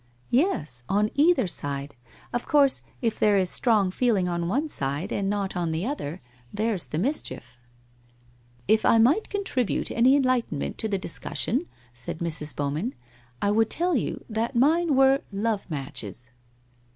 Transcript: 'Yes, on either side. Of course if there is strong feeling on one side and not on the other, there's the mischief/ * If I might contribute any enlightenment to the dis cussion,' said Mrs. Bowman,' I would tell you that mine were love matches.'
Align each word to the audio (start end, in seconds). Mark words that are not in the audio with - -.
'Yes, 0.31 0.83
on 0.89 1.11
either 1.13 1.45
side. 1.45 1.93
Of 2.33 2.47
course 2.47 2.81
if 3.03 3.19
there 3.19 3.37
is 3.37 3.51
strong 3.51 3.91
feeling 3.91 4.27
on 4.27 4.47
one 4.47 4.67
side 4.67 5.13
and 5.13 5.29
not 5.29 5.55
on 5.55 5.69
the 5.69 5.85
other, 5.85 6.21
there's 6.51 6.85
the 6.85 6.97
mischief/ 6.97 7.59
* 8.13 8.67
If 8.75 8.83
I 8.83 8.97
might 8.97 9.29
contribute 9.29 9.91
any 9.91 10.15
enlightenment 10.15 10.79
to 10.79 10.87
the 10.87 10.97
dis 10.97 11.19
cussion,' 11.19 11.67
said 11.93 12.17
Mrs. 12.17 12.55
Bowman,' 12.55 12.95
I 13.43 13.51
would 13.51 13.69
tell 13.69 13.95
you 13.95 14.25
that 14.27 14.55
mine 14.55 14.95
were 14.95 15.21
love 15.31 15.69
matches.' 15.69 16.31